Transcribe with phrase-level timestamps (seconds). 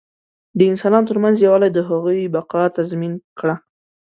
[0.57, 3.55] د انسانانو تر منځ یووالي د هغوی بقا تضمین کړه.